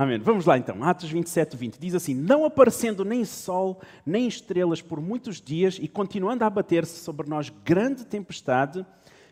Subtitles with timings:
[0.00, 0.18] Amém.
[0.18, 1.78] Vamos lá então, Atos 27, 20.
[1.78, 7.00] Diz assim: Não aparecendo nem sol, nem estrelas por muitos dias e continuando a abater-se
[7.00, 8.86] sobre nós grande tempestade,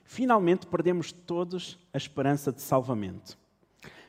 [0.04, 3.38] finalmente perdemos todos a esperança de salvamento.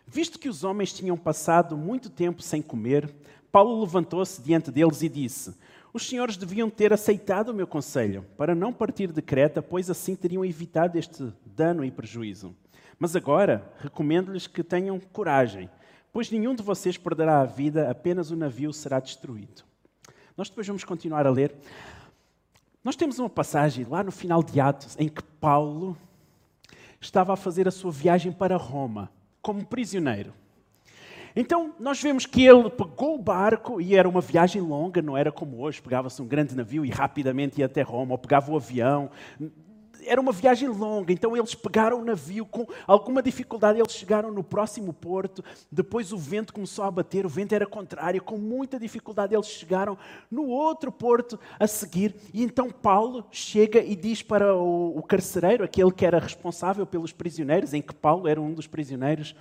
[0.06, 3.10] Visto que os homens tinham passado muito tempo sem comer,
[3.54, 5.55] Paulo levantou-se diante deles e disse:
[5.94, 10.14] Os senhores deviam ter aceitado o meu conselho para não partir de Creta, pois assim
[10.14, 12.54] teriam evitado este dano e prejuízo.
[13.00, 15.70] Mas agora recomendo-lhes que tenham coragem
[16.20, 19.64] pois nenhum de vocês perderá a vida, apenas o navio será destruído.
[20.36, 21.55] Nós depois vamos continuar a ler.
[22.84, 25.98] Nós temos uma passagem lá no final de Atos em que Paulo
[27.00, 29.10] estava a fazer a sua viagem para Roma
[29.41, 30.34] como prisioneiro.
[31.34, 35.32] Então, nós vemos que ele pegou o barco e era uma viagem longa, não era
[35.32, 39.10] como hoje, pegava-se um grande navio e rapidamente ia até Roma, ou pegava o avião
[40.09, 44.44] era uma viagem longa, então eles pegaram o navio com alguma dificuldade, eles chegaram no
[44.44, 49.35] próximo porto, depois o vento começou a bater, o vento era contrário, com muita dificuldade
[49.35, 49.98] eles chegaram
[50.32, 55.63] no outro porto a seguir, e então Paulo chega e diz para o, o carcereiro,
[55.63, 59.35] aquele que era responsável pelos prisioneiros, em que Paulo era um dos prisioneiros,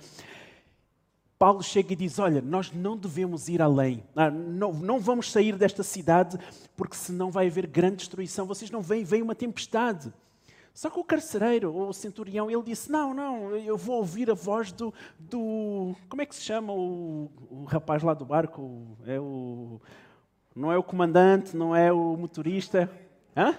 [1.39, 5.55] Paulo chega e diz: Olha, nós não devemos ir além, ah, não, não vamos sair
[5.55, 6.37] desta cidade,
[6.75, 8.45] porque senão vai haver grande destruição.
[8.45, 10.11] Vocês não veem, vem uma tempestade.
[10.79, 14.33] Só que o carcereiro, ou o centurião, ele disse: Não, não, eu vou ouvir a
[14.33, 14.93] voz do.
[15.19, 18.97] do como é que se chama o, o rapaz lá do barco?
[19.05, 19.81] É o,
[20.55, 22.89] não é o comandante, não é o motorista.
[23.35, 23.57] Hã?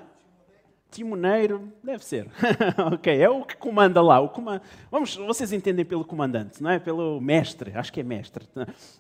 [0.91, 2.29] Timoneiro, deve ser.
[2.93, 4.21] ok, é o que comanda lá.
[4.21, 4.61] O comand...
[4.91, 6.79] Vamos, vocês entendem pelo comandante, não é?
[6.79, 8.47] Pelo mestre, acho que é mestre.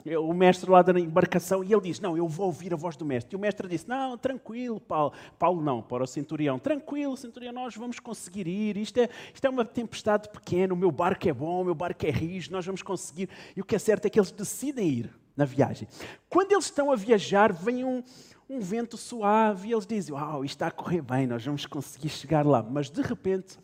[0.06, 2.97] É o mestre lá da embarcação e ele diz: Não, eu vou ouvir a voz
[2.97, 3.34] do mestre.
[3.34, 5.12] E o mestre disse: Não, tranquilo, Paulo.
[5.38, 8.77] Paulo não, para o centurião: Tranquilo, centurião, nós vamos conseguir ir.
[8.77, 12.06] Isto é, isto é uma tempestade pequena, o meu barco é bom, o meu barco
[12.06, 13.28] é rijo, nós vamos conseguir.
[13.56, 15.88] E o que é certo é que eles decidem ir na viagem.
[16.28, 18.02] Quando eles estão a viajar, vem um
[18.51, 22.44] um vento suave, e eles dizem: Uau, está a correr bem, nós vamos conseguir chegar
[22.44, 22.62] lá.
[22.62, 23.56] Mas de repente,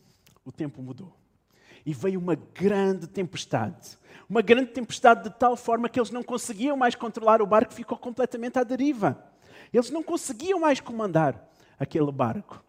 [0.45, 1.13] o tempo mudou.
[1.85, 3.99] E veio uma grande tempestade.
[4.29, 7.99] Uma grande tempestade de tal forma que eles não conseguiam mais controlar o barco, ficou
[7.99, 9.23] completamente à deriva.
[9.73, 11.49] Eles não conseguiam mais comandar
[11.79, 12.65] aquele barco.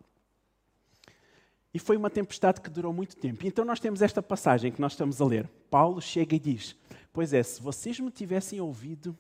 [1.73, 3.45] E foi uma tempestade que durou muito tempo.
[3.45, 5.47] Então nós temos esta passagem que nós estamos a ler.
[5.69, 6.75] Paulo chega e diz:
[7.13, 9.16] Pois é, se vocês me tivessem ouvido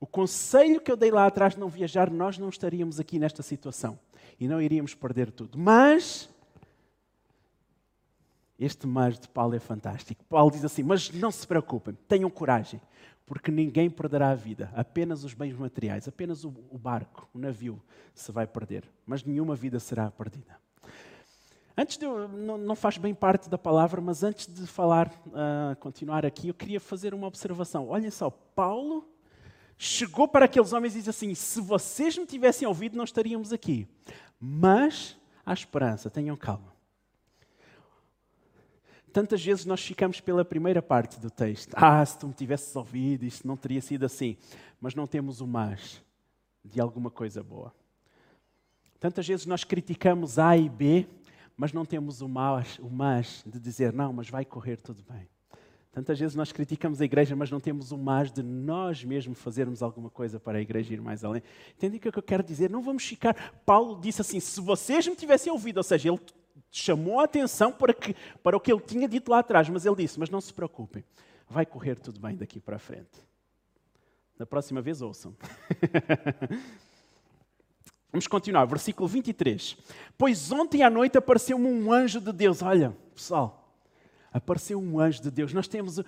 [0.00, 3.42] o conselho que eu dei lá atrás de não viajar, nós não estaríamos aqui nesta
[3.42, 3.98] situação
[4.38, 5.58] e não iríamos perder tudo.
[5.58, 6.28] Mas
[8.58, 10.24] este mas de Paulo é fantástico.
[10.28, 12.80] Paulo diz assim: Mas não se preocupem, tenham coragem,
[13.26, 17.82] porque ninguém perderá a vida, apenas os bens materiais, apenas o, barco, o navio
[18.14, 20.56] se vai perder, mas nenhuma vida será perdida.
[21.76, 25.74] Antes de eu, não, não, faz bem parte da palavra, mas antes de falar, uh,
[25.80, 27.88] continuar aqui, eu queria fazer uma observação.
[27.88, 29.04] Olhem só, Paulo
[29.76, 33.88] chegou para aqueles homens e disse assim: Se vocês me tivessem ouvido, não estaríamos aqui.
[34.38, 36.74] Mas há esperança, tenham calma.
[39.12, 41.72] Tantas vezes nós ficamos pela primeira parte do texto.
[41.74, 44.36] Ah, se tu me tivesses ouvido, isto não teria sido assim.
[44.80, 46.02] Mas não temos o mais
[46.64, 47.72] de alguma coisa boa.
[48.98, 51.06] Tantas vezes nós criticamos A e B,
[51.56, 55.28] mas não temos o mais, o mais de dizer, não, mas vai correr tudo bem.
[55.94, 59.80] Tantas vezes nós criticamos a igreja, mas não temos o mais de nós mesmos fazermos
[59.80, 61.40] alguma coisa para a igreja ir mais além.
[61.76, 62.68] Entendem o que é eu quero dizer?
[62.68, 63.52] Não vamos ficar.
[63.64, 66.18] Paulo disse assim: se vocês me tivessem ouvido, ou seja, ele
[66.68, 68.12] chamou a atenção para, que,
[68.42, 71.04] para o que ele tinha dito lá atrás, mas ele disse: mas não se preocupem,
[71.48, 73.24] vai correr tudo bem daqui para a frente.
[74.36, 75.32] Da próxima vez ouçam.
[78.10, 79.76] Vamos continuar, versículo 23.
[80.18, 82.62] Pois ontem à noite apareceu-me um anjo de Deus.
[82.62, 83.63] Olha, pessoal
[84.34, 85.52] apareceu um anjo de Deus.
[85.52, 86.00] Nós temos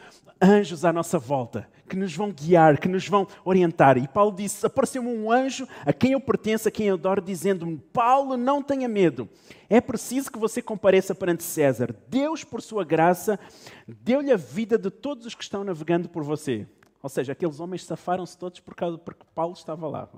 [0.42, 3.96] anjos à nossa volta que nos vão guiar, que nos vão orientar.
[3.96, 7.78] E Paulo disse: apareceu-me um anjo a quem eu pertenço, a quem eu adoro, dizendo-me:
[7.92, 9.28] Paulo, não tenha medo.
[9.70, 11.94] É preciso que você compareça perante César.
[12.08, 13.38] Deus, por sua graça,
[13.86, 16.66] deu-lhe a vida de todos os que estão navegando por você.
[17.00, 20.08] Ou seja, aqueles homens safaram-se todos por causa, porque Paulo estava lá.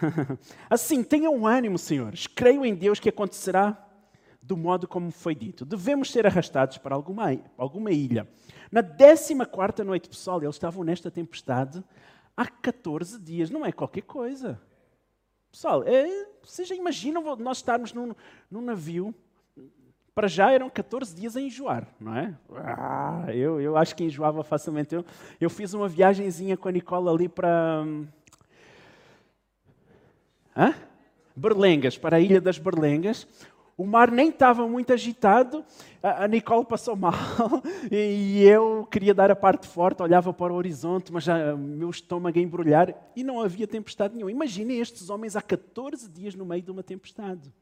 [0.70, 2.26] Assim, tenham ânimo, senhores.
[2.26, 3.91] Creio em Deus que acontecerá
[4.42, 5.64] do modo como foi dito.
[5.64, 8.28] Devemos ser arrastados para alguma, alguma ilha.
[8.70, 9.34] Na 14
[9.84, 11.82] noite, pessoal, eles estavam nesta tempestade
[12.36, 13.50] há 14 dias.
[13.50, 14.60] Não é qualquer coisa.
[15.50, 18.14] Pessoal, é, vocês já imaginam nós estarmos num,
[18.50, 19.14] num navio
[20.14, 22.34] para já eram 14 dias a enjoar, não é?
[22.54, 24.94] Ah, eu, eu acho que enjoava facilmente.
[24.94, 25.04] Eu,
[25.40, 27.84] eu fiz uma viagemzinha com a Nicola ali para.
[30.54, 30.74] Hã?
[31.34, 33.26] Berlengas, para a Ilha das Berlengas.
[33.82, 35.64] O mar nem estava muito agitado,
[36.00, 37.12] a Nicole passou mal
[37.90, 41.90] e eu queria dar a parte forte, olhava para o horizonte, mas já o meu
[41.90, 44.30] estômago a embrulhar e não havia tempestade nenhuma.
[44.30, 47.52] Imaginem estes homens há 14 dias no meio de uma tempestade.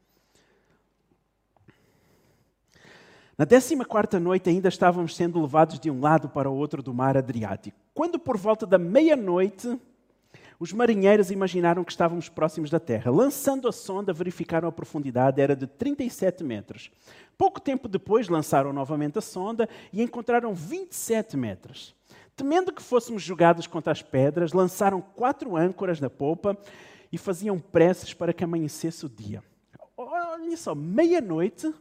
[3.35, 6.93] Na décima quarta noite ainda estávamos sendo levados de um lado para o outro do
[6.93, 7.79] mar Adriático.
[7.95, 9.75] Quando por volta da meia-noite
[10.61, 13.09] os marinheiros imaginaram que estávamos próximos da Terra.
[13.09, 16.91] Lançando a sonda, verificaram a profundidade, era de 37 metros.
[17.35, 21.95] Pouco tempo depois, lançaram novamente a sonda e encontraram 27 metros.
[22.35, 26.55] Temendo que fôssemos jogados contra as pedras, lançaram quatro âncoras na polpa
[27.11, 29.43] e faziam preces para que amanhecesse o dia.
[29.97, 31.73] Olha só, meia-noite,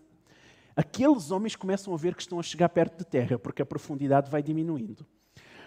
[0.74, 4.30] aqueles homens começam a ver que estão a chegar perto de terra, porque a profundidade
[4.30, 5.06] vai diminuindo.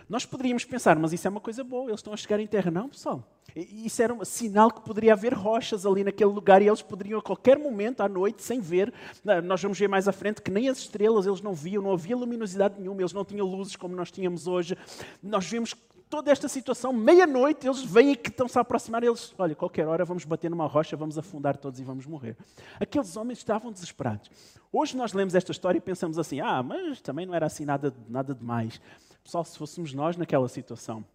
[0.10, 2.70] Nós poderíamos pensar, mas isso é uma coisa boa, eles estão a chegar em terra.
[2.70, 3.24] Não, pessoal.
[3.56, 7.22] Isso era um sinal que poderia haver rochas ali naquele lugar e eles poderiam a
[7.22, 8.94] qualquer momento, à noite, sem ver.
[9.44, 12.16] Nós vamos ver mais à frente que nem as estrelas eles não viam, não havia
[12.16, 14.78] luminosidade nenhuma, eles não tinham luzes como nós tínhamos hoje.
[15.22, 15.76] Nós vemos
[16.14, 20.26] toda esta situação, meia-noite, eles vêm que estão-se a aproximar, eles, olha, qualquer hora vamos
[20.26, 22.38] bater numa rocha, vamos afundar todos e vamos morrer.
[22.80, 24.30] Aqueles homens estavam desesperados.
[24.72, 27.92] Hoje nós lemos esta história e pensamos assim, ah, mas também não era assim nada,
[28.08, 28.80] nada demais.
[29.24, 31.06] Pessoal, se fôssemos nós naquela situação.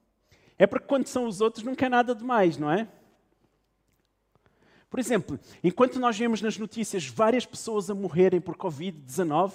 [0.58, 2.88] É porque quando são os outros nunca é nada demais, não é?
[4.90, 9.52] Por exemplo, enquanto nós vemos nas notícias várias pessoas a morrerem por Covid-19,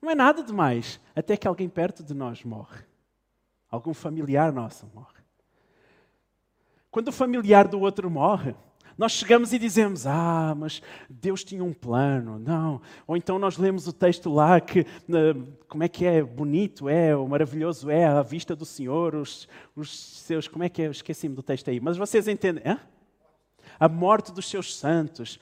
[0.00, 2.84] não é nada demais até que alguém perto de nós morre.
[3.70, 5.18] Algum familiar nosso morre.
[6.90, 8.54] Quando o familiar do outro morre,
[8.98, 12.36] nós chegamos e dizemos: Ah, mas Deus tinha um plano.
[12.36, 12.82] Não.
[13.06, 14.84] Ou então nós lemos o texto lá que,
[15.68, 16.20] como é que é?
[16.20, 20.48] Bonito é, o maravilhoso é a vista do Senhor, os, os seus.
[20.48, 20.86] Como é que é?
[20.86, 21.78] Esqueci-me do texto aí.
[21.78, 22.64] Mas vocês entendem?
[22.66, 22.80] Hã?
[23.78, 25.38] A morte dos seus santos.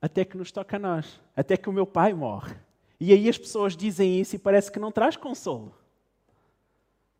[0.00, 1.20] Até que nos toca a nós.
[1.36, 2.56] Até que o meu pai morre.
[2.98, 5.74] E aí as pessoas dizem isso e parece que não traz consolo.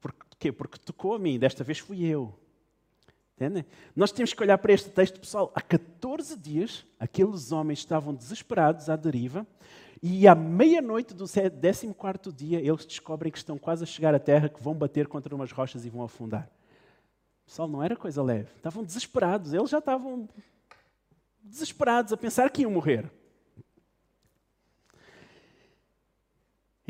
[0.00, 0.50] Por quê?
[0.50, 2.34] Porque tocou a mim, desta vez fui eu.
[3.40, 3.64] Entendem?
[3.96, 5.50] Nós temos que olhar para este texto, pessoal.
[5.54, 9.46] Há 14 dias, aqueles homens estavam desesperados à deriva,
[10.02, 14.50] e à meia-noite do 14 dia, eles descobrem que estão quase a chegar à terra,
[14.50, 16.50] que vão bater contra umas rochas e vão afundar.
[17.46, 18.50] Pessoal, não era coisa leve.
[18.56, 19.54] Estavam desesperados.
[19.54, 20.28] Eles já estavam
[21.42, 23.10] desesperados a pensar que iam morrer.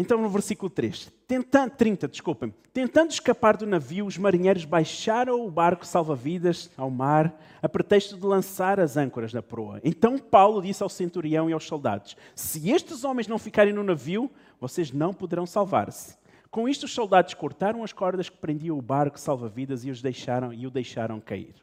[0.00, 5.50] Então, no versículo 3, tentando, 30, desculpem, tentando escapar do navio, os marinheiros baixaram o
[5.50, 9.78] barco salva-vidas ao mar, a pretexto de lançar as âncoras na proa.
[9.84, 14.30] Então Paulo disse ao centurião e aos soldados: Se estes homens não ficarem no navio,
[14.58, 16.16] vocês não poderão salvar-se.
[16.50, 20.50] Com isto, os soldados cortaram as cordas que prendiam o barco salva-vidas e, os deixaram,
[20.50, 21.56] e o deixaram cair.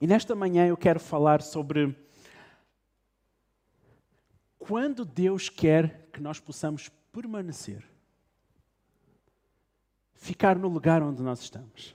[0.00, 1.92] E nesta manhã eu quero falar sobre
[4.66, 7.84] quando Deus quer que nós possamos permanecer,
[10.14, 11.94] ficar no lugar onde nós estamos.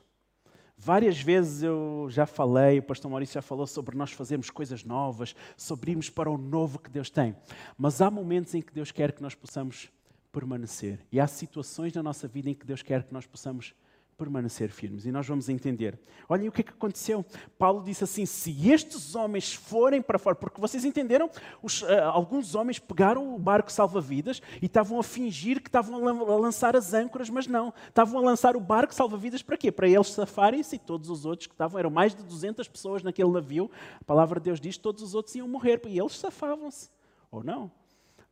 [0.77, 5.36] Várias vezes eu já falei, o pastor Maurício já falou sobre nós fazermos coisas novas,
[5.57, 7.36] sobre irmos para o novo que Deus tem.
[7.75, 9.89] Mas há momentos em que Deus quer que nós possamos
[10.31, 11.00] permanecer.
[11.12, 13.88] E há situações na nossa vida em que Deus quer que nós possamos permanecer
[14.19, 15.06] permanecer firmes.
[15.06, 15.98] E nós vamos entender.
[16.27, 17.25] Olhem o que é que aconteceu.
[17.57, 21.30] Paulo disse assim: se estes homens forem para fora, porque vocês entenderam,
[21.63, 26.36] os, uh, alguns homens pegaram o barco salva-vidas e estavam a fingir que estavam a
[26.36, 27.74] lançar as âncoras, mas não.
[27.88, 29.72] Estavam a lançar o barco salva-vidas para quê?
[29.72, 33.29] Para eles safarem-se e todos os outros que estavam, eram mais de 200 pessoas naquele
[33.29, 33.72] navio.
[34.00, 36.89] A palavra de Deus diz todos os outros iam morrer e eles safavam-se.
[37.32, 37.72] Ou não.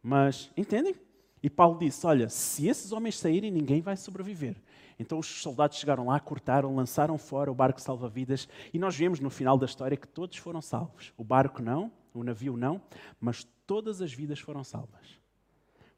[0.03, 0.95] Mas, entendem?
[1.41, 4.55] E Paulo disse: Olha, se esses homens saírem, ninguém vai sobreviver.
[4.99, 9.29] Então os soldados chegaram lá, cortaram, lançaram fora o barco salva-vidas e nós vemos no
[9.29, 11.13] final da história que todos foram salvos.
[11.15, 12.81] O barco não, o navio não,
[13.19, 15.19] mas todas as vidas foram salvas.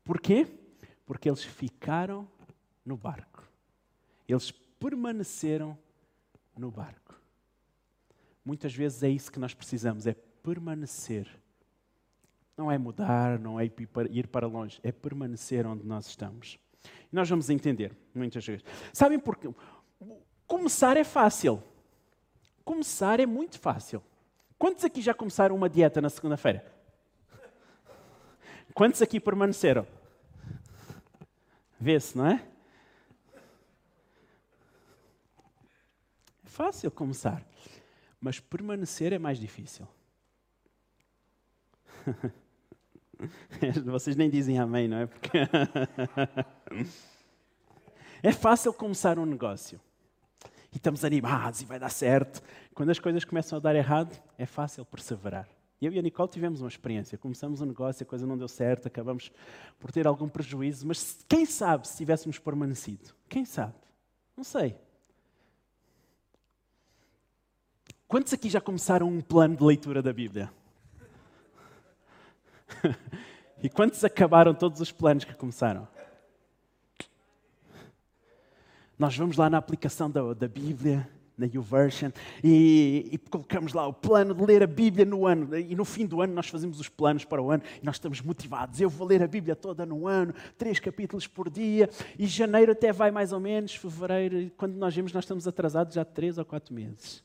[0.03, 0.47] Porquê?
[1.05, 2.27] Porque eles ficaram
[2.85, 3.47] no barco.
[4.27, 5.77] Eles permaneceram
[6.57, 7.15] no barco.
[8.43, 11.27] Muitas vezes é isso que nós precisamos, é permanecer.
[12.57, 13.71] Não é mudar, não é
[14.09, 16.59] ir para longe, é permanecer onde nós estamos.
[16.83, 18.63] E nós vamos entender muitas vezes.
[18.93, 19.49] Sabem porquê?
[20.45, 21.61] Começar é fácil.
[22.63, 24.03] Começar é muito fácil.
[24.57, 26.65] Quantos aqui já começaram uma dieta na segunda-feira?
[28.73, 29.87] Quantos aqui permaneceram?
[31.79, 32.45] Vê-se, não é?
[36.45, 37.41] É fácil começar,
[38.19, 39.87] mas permanecer é mais difícil.
[43.85, 45.05] Vocês nem dizem amém, não é?
[45.05, 45.29] Porque
[48.21, 49.79] é fácil começar um negócio.
[50.71, 52.41] E estamos animados e vai dar certo.
[52.73, 55.47] Quando as coisas começam a dar errado, é fácil perseverar.
[55.81, 57.17] Eu e a Nicole tivemos uma experiência.
[57.17, 59.31] Começamos um negócio, a coisa não deu certo, acabamos
[59.79, 63.13] por ter algum prejuízo, mas quem sabe se tivéssemos permanecido?
[63.29, 63.75] Quem sabe?
[64.35, 64.75] Não sei.
[68.07, 70.51] Quantos aqui já começaram um plano de leitura da Bíblia?
[73.63, 75.87] e quantos acabaram todos os planos que começaram?
[78.99, 82.11] Nós vamos lá na aplicação da, da Bíblia na YouVersion,
[82.43, 85.57] e, e, colocamos lá o plano de ler a Bíblia no ano.
[85.57, 88.21] E no fim do ano nós fazemos os planos para o ano e nós estamos
[88.21, 88.81] motivados.
[88.81, 92.91] Eu vou ler a Bíblia toda no ano, três capítulos por dia, e janeiro até
[92.91, 96.73] vai mais ou menos, fevereiro, quando nós vemos, nós estamos atrasados já três ou quatro
[96.73, 97.23] meses.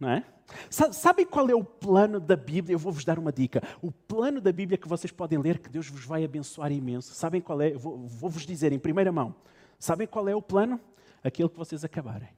[0.00, 0.24] Não é?
[0.70, 2.74] Sabem qual é o plano da Bíblia?
[2.74, 3.62] Eu vou-vos dar uma dica.
[3.82, 7.12] O plano da Bíblia que vocês podem ler, que Deus vos vai abençoar imenso.
[7.12, 7.72] Sabem qual é?
[7.72, 9.34] Vou-vos dizer em primeira mão.
[9.78, 10.80] Sabem qual é o plano?
[11.22, 12.28] Aquilo que vocês acabarem.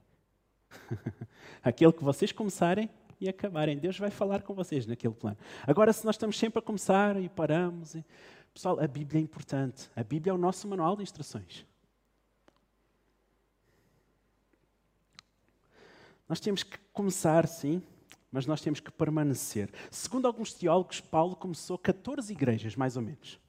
[1.63, 3.77] Aquele que vocês começarem e acabarem.
[3.77, 5.37] Deus vai falar com vocês naquele plano.
[5.65, 7.95] Agora, se nós estamos sempre a começar e paramos.
[7.95, 8.05] E...
[8.53, 9.89] Pessoal, a Bíblia é importante.
[9.95, 11.65] A Bíblia é o nosso manual de instruções.
[16.27, 17.81] Nós temos que começar, sim,
[18.31, 19.69] mas nós temos que permanecer.
[19.89, 23.39] Segundo alguns teólogos, Paulo começou 14 igrejas, mais ou menos.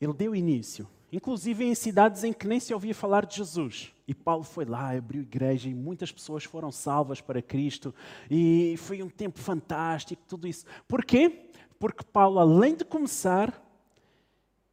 [0.00, 3.92] Ele deu início inclusive em cidades em que nem se ouvia falar de Jesus.
[4.08, 7.94] E Paulo foi lá, abriu igreja e muitas pessoas foram salvas para Cristo.
[8.30, 10.64] E foi um tempo fantástico, tudo isso.
[10.86, 11.50] Porquê?
[11.78, 13.62] Porque Paulo, além de começar,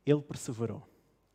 [0.05, 0.83] ele perseverou.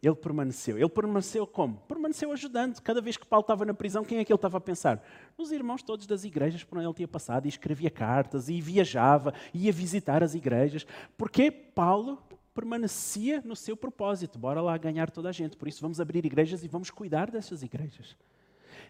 [0.01, 0.79] Ele permaneceu.
[0.79, 1.79] Ele permaneceu como?
[1.89, 2.81] Permaneceu ajudando.
[2.81, 5.03] Cada vez que Paulo estava na prisão, quem é que ele estava a pensar?
[5.37, 9.35] Nos irmãos todos das igrejas por onde ele tinha passado, e escrevia cartas, e viajava,
[9.53, 10.87] ia visitar as igrejas.
[11.17, 12.23] Porque Paulo
[12.59, 14.37] permanecia no seu propósito.
[14.37, 15.57] Bora lá ganhar toda a gente.
[15.57, 18.17] Por isso, vamos abrir igrejas e vamos cuidar dessas igrejas.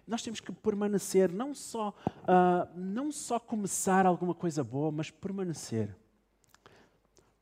[0.06, 5.94] Nós temos que permanecer, não só, uh, não só começar alguma coisa boa, mas permanecer.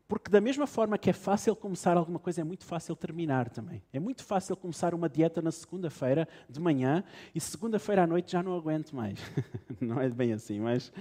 [0.09, 3.81] Porque, da mesma forma que é fácil começar alguma coisa, é muito fácil terminar também.
[3.93, 7.05] É muito fácil começar uma dieta na segunda-feira de manhã
[7.37, 9.21] e segunda-feira à noite já não aguento mais.
[9.81, 10.93] não é bem assim, mas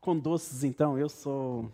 [0.00, 1.70] com doces, então, eu sou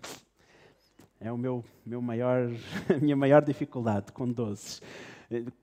[1.20, 2.50] é o meu, meu maior,
[2.88, 4.80] a minha maior dificuldade com doces.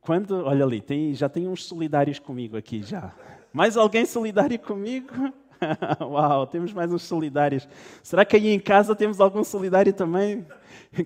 [0.01, 3.13] Quando, olha ali, tem, já tem uns solidários comigo aqui já.
[3.51, 5.11] Mais alguém solidário comigo?
[6.01, 7.67] Uau, temos mais uns solidários.
[8.03, 10.45] Será que aí em casa temos algum solidário também?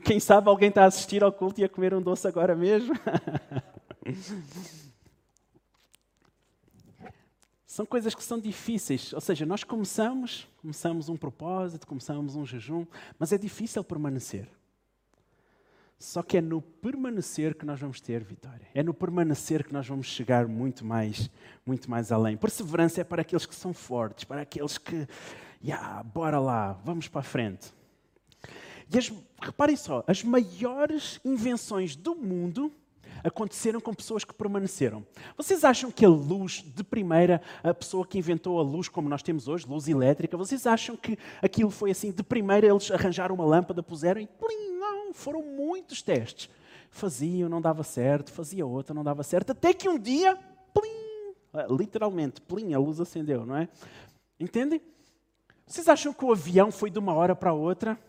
[0.04, 2.94] Quem sabe alguém está a assistir ao culto e a comer um doce agora mesmo?
[7.80, 12.86] São coisas que são difíceis, ou seja, nós começamos, começamos um propósito, começamos um jejum,
[13.18, 14.50] mas é difícil permanecer.
[15.98, 18.68] Só que é no permanecer que nós vamos ter vitória.
[18.74, 21.32] É no permanecer que nós vamos chegar muito mais,
[21.66, 22.36] muito mais além.
[22.36, 25.08] Perseverança é para aqueles que são fortes, para aqueles que,
[25.64, 27.74] yeah, bora lá, vamos para a frente.
[28.94, 29.10] E as,
[29.42, 32.74] reparem só, as maiores invenções do mundo
[33.24, 35.06] aconteceram com pessoas que permaneceram.
[35.36, 39.24] Vocês acham que a luz, de primeira, a pessoa que inventou a luz como nós
[39.24, 43.46] temos hoje, luz elétrica, vocês acham que aquilo foi assim, de primeira eles arranjaram uma
[43.46, 46.50] lâmpada, puseram e plim, não, foram muitos testes.
[46.92, 50.36] Faziam, não dava certo, fazia outra, não dava certo, até que um dia,
[50.74, 51.34] plim,
[51.70, 53.70] literalmente, plim, a luz acendeu, não é?
[54.40, 54.82] Entendem?
[55.68, 58.00] Vocês acham que o avião foi de uma hora para outra?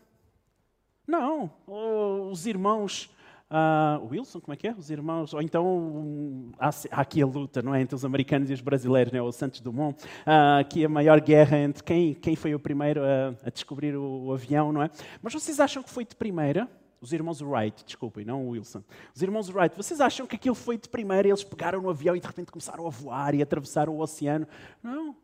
[1.07, 1.50] Não.
[1.67, 3.11] Os irmãos
[3.50, 4.73] Uh, Wilson, como é que é?
[4.73, 8.49] Os irmãos, ou então um, há, há, aqui a luta, não é, entre os americanos
[8.49, 9.21] e os brasileiros, né?
[9.21, 13.35] O Santos Dumont, uh, aqui a maior guerra entre quem, quem foi o primeiro a,
[13.45, 14.88] a descobrir o, o, avião, não é?
[15.21, 16.69] Mas vocês acham que foi de primeira?
[17.00, 18.85] Os irmãos Wright, desculpem, não o Wilson.
[19.12, 21.26] Os irmãos Wright, vocês acham que aquilo foi de primeira?
[21.26, 24.47] Eles pegaram no avião e de repente começaram a voar e atravessaram o oceano?
[24.80, 25.16] Não,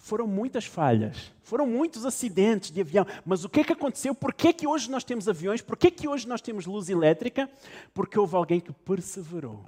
[0.00, 3.06] foram muitas falhas, foram muitos acidentes de avião.
[3.24, 4.14] Mas o que é que aconteceu?
[4.14, 5.60] Por que, é que hoje nós temos aviões?
[5.60, 7.48] Por que, é que hoje nós temos luz elétrica?
[7.92, 9.64] Porque houve alguém que perseverou.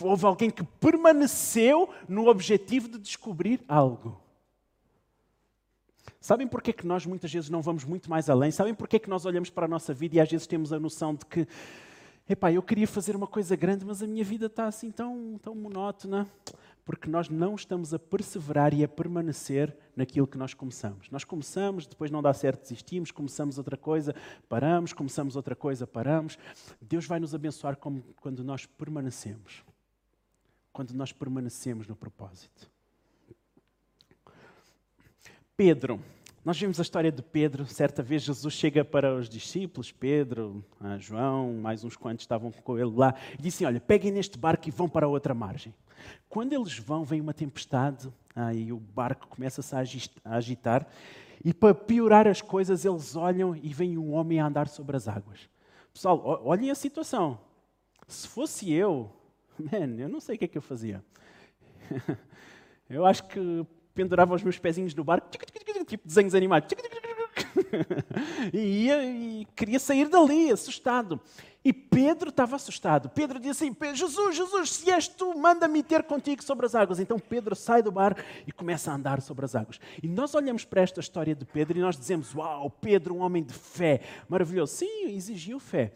[0.00, 4.20] Houve alguém que permaneceu no objetivo de descobrir algo.
[6.20, 8.50] Sabem porquê que nós muitas vezes não vamos muito mais além?
[8.50, 11.14] Sabem porquê que nós olhamos para a nossa vida e às vezes temos a noção
[11.14, 11.46] de que,
[12.28, 15.54] epá, eu queria fazer uma coisa grande, mas a minha vida está assim tão, tão
[15.54, 16.28] monótona
[16.84, 21.08] porque nós não estamos a perseverar e a permanecer naquilo que nós começamos.
[21.10, 24.14] Nós começamos, depois não dá certo, desistimos, começamos outra coisa,
[24.48, 26.38] paramos, começamos outra coisa, paramos.
[26.80, 29.64] Deus vai nos abençoar quando nós permanecemos.
[30.72, 32.70] Quando nós permanecemos no propósito.
[35.56, 36.00] Pedro,
[36.44, 37.64] Nós vimos a história de Pedro.
[37.64, 40.62] Certa vez Jesus chega para os discípulos, Pedro,
[40.98, 44.70] João, mais uns quantos estavam com ele lá, e disse: Olha, peguem neste barco e
[44.70, 45.74] vão para a outra margem.
[46.28, 50.86] Quando eles vão, vem uma tempestade, aí o barco começa-se a agitar,
[51.42, 55.08] e para piorar as coisas, eles olham e vem um homem a andar sobre as
[55.08, 55.48] águas.
[55.94, 57.40] Pessoal, olhem a situação.
[58.06, 59.10] Se fosse eu,
[59.58, 61.02] man, eu não sei o que é que eu fazia.
[62.86, 65.28] Eu acho que pendurava os meus pezinhos no barco,
[65.86, 66.68] tipo desenhos animados,
[68.52, 71.20] e ia e queria sair dali, assustado.
[71.64, 73.08] E Pedro estava assustado.
[73.08, 77.00] Pedro disse assim: Jesus, Jesus, se és tu, manda-me ter contigo sobre as águas.
[77.00, 78.14] Então Pedro sai do bar
[78.46, 79.80] e começa a andar sobre as águas.
[80.02, 83.42] E nós olhamos para esta história de Pedro e nós dizemos: Uau, Pedro, um homem
[83.42, 84.74] de fé, maravilhoso.
[84.74, 85.92] Sim, exigiu fé.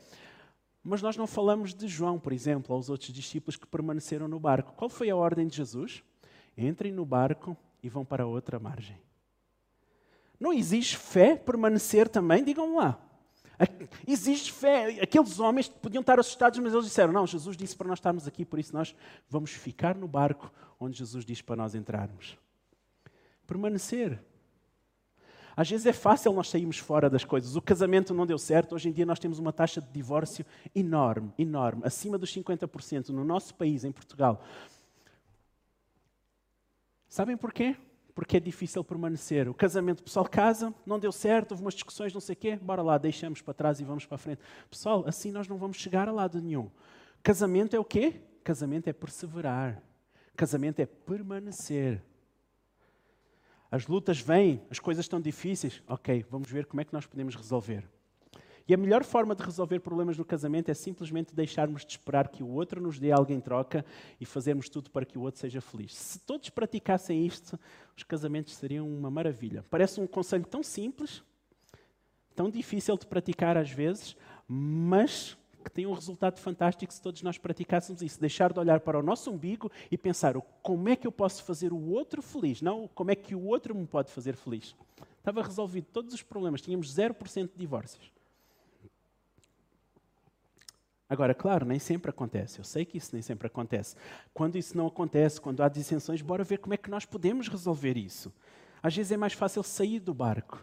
[0.83, 4.73] Mas nós não falamos de João, por exemplo, aos outros discípulos que permaneceram no barco.
[4.75, 6.02] Qual foi a ordem de Jesus?
[6.57, 8.99] Entrem no barco e vão para outra margem.
[10.38, 12.44] Não existe fé permanecer também?
[12.44, 12.99] Digam lá.
[14.06, 15.00] Existe fé.
[15.02, 18.44] Aqueles homens podiam estar assustados, mas eles disseram: Não, Jesus disse para nós estarmos aqui,
[18.44, 18.94] por isso nós
[19.28, 22.38] vamos ficar no barco onde Jesus disse para nós entrarmos.
[23.47, 24.23] Permanecer.
[25.56, 27.56] Às vezes é fácil nós sairmos fora das coisas.
[27.56, 28.76] O casamento não deu certo.
[28.76, 33.25] Hoje em dia nós temos uma taxa de divórcio enorme, enorme, acima dos 50% no
[33.25, 34.40] nosso país, em Portugal.
[37.09, 37.77] Sabem porquê?
[38.15, 39.49] Porque é difícil permanecer.
[39.49, 42.57] O casamento, o pessoal casa, não deu certo, houve umas discussões, não sei o quê,
[42.57, 44.41] bora lá, deixamos para trás e vamos para a frente.
[44.71, 46.71] Pessoal, assim nós não vamos chegar a lado nenhum.
[47.23, 48.21] Casamento é o quê?
[48.45, 49.83] Casamento é perseverar.
[50.37, 52.03] Casamento é permanecer.
[53.71, 55.83] As lutas vêm, as coisas estão difíceis.
[55.87, 57.88] Ok, vamos ver como é que nós podemos resolver.
[58.68, 62.42] E a melhor forma de resolver problemas no casamento é simplesmente deixarmos de esperar que
[62.42, 63.82] o outro nos dê algo em troca
[64.20, 65.94] e fazermos tudo para que o outro seja feliz.
[65.94, 67.58] Se todos praticassem isto,
[67.96, 69.64] os casamentos seriam uma maravilha.
[69.70, 71.22] Parece um conselho tão simples,
[72.37, 74.14] tão difícil de praticar às vezes,
[74.46, 75.34] mas
[75.64, 78.20] que tem um resultado fantástico se todos nós praticássemos isso.
[78.20, 81.72] Deixar de olhar para o nosso umbigo e pensar como é que eu posso fazer
[81.72, 84.76] o outro feliz, não como é que o outro me pode fazer feliz.
[85.16, 88.17] Estava resolvido todos os problemas, tínhamos 0% de divórcios.
[91.09, 92.59] Agora, claro, nem sempre acontece.
[92.59, 93.97] Eu sei que isso nem sempre acontece.
[94.35, 97.97] Quando isso não acontece, quando há dissensões, bora ver como é que nós podemos resolver
[97.97, 98.33] isso.
[98.83, 100.62] Às vezes é mais fácil sair do barco.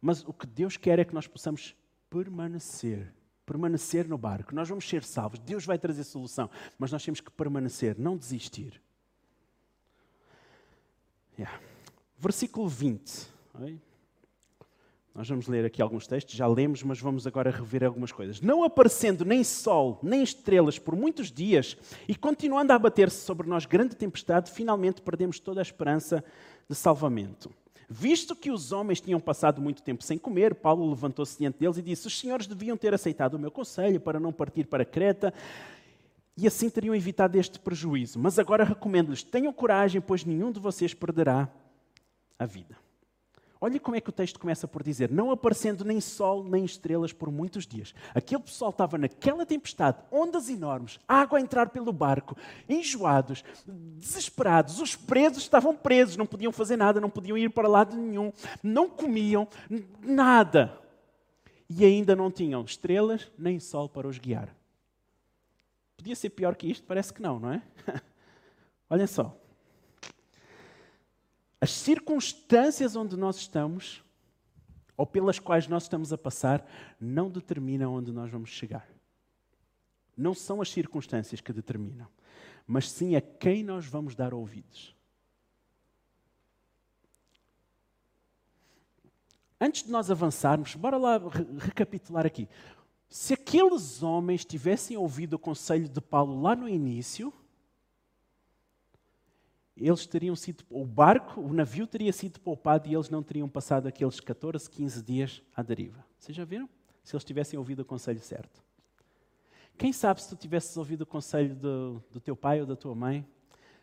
[0.00, 1.76] Mas o que Deus quer é que nós possamos
[2.08, 3.12] permanecer.
[3.44, 4.54] Permanecer no barco.
[4.54, 5.38] Nós vamos ser salvos.
[5.38, 6.48] Deus vai trazer solução.
[6.78, 8.80] Mas nós temos que permanecer, não desistir.
[11.38, 11.60] Yeah.
[12.18, 13.28] Versículo 20.
[13.60, 13.80] Oi?
[15.14, 18.40] Nós vamos ler aqui alguns textos, já lemos, mas vamos agora rever algumas coisas.
[18.40, 21.76] Não aparecendo nem sol, nem estrelas por muitos dias
[22.08, 26.24] e continuando a abater-se sobre nós grande tempestade, finalmente perdemos toda a esperança
[26.68, 27.48] de salvamento.
[27.88, 31.82] Visto que os homens tinham passado muito tempo sem comer, Paulo levantou-se diante deles e
[31.82, 35.32] disse: Os senhores deviam ter aceitado o meu conselho para não partir para Creta
[36.36, 38.18] e assim teriam evitado este prejuízo.
[38.18, 41.48] Mas agora recomendo-lhes: tenham coragem, pois nenhum de vocês perderá
[42.36, 42.83] a vida.
[43.64, 47.14] Olha como é que o texto começa por dizer: não aparecendo nem sol nem estrelas
[47.14, 47.94] por muitos dias.
[48.14, 52.36] Aquele pessoal estava naquela tempestade, ondas enormes, água a entrar pelo barco,
[52.68, 54.82] enjoados, desesperados.
[54.82, 58.30] Os presos estavam presos, não podiam fazer nada, não podiam ir para lado nenhum,
[58.62, 59.48] não comiam
[60.02, 60.78] nada.
[61.66, 64.54] E ainda não tinham estrelas nem sol para os guiar.
[65.96, 66.84] Podia ser pior que isto?
[66.86, 67.62] Parece que não, não é?
[68.90, 69.34] Olhem só.
[71.64, 74.04] As circunstâncias onde nós estamos,
[74.98, 76.62] ou pelas quais nós estamos a passar,
[77.00, 78.86] não determinam onde nós vamos chegar.
[80.14, 82.06] Não são as circunstâncias que determinam,
[82.66, 84.94] mas sim a quem nós vamos dar ouvidos.
[89.58, 91.18] Antes de nós avançarmos, bora lá
[91.60, 92.46] recapitular aqui.
[93.08, 97.32] Se aqueles homens tivessem ouvido o conselho de Paulo lá no início,
[99.76, 103.88] eles teriam sido, o barco, o navio teria sido poupado e eles não teriam passado
[103.88, 106.04] aqueles 14, 15 dias à deriva.
[106.18, 106.68] Vocês já viram?
[107.02, 108.62] Se eles tivessem ouvido o conselho certo.
[109.76, 112.94] Quem sabe se tu tivesses ouvido o conselho do, do teu pai ou da tua
[112.94, 113.26] mãe,